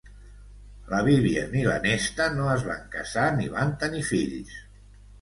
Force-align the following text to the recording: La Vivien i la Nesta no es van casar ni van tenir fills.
La 0.93 1.01
Vivien 1.07 1.53
i 1.61 1.61
la 1.69 1.77
Nesta 1.85 2.29
no 2.39 2.49
es 2.57 2.67
van 2.73 2.83
casar 2.99 3.29
ni 3.39 3.49
van 3.61 3.79
tenir 3.87 4.07
fills. 4.13 4.61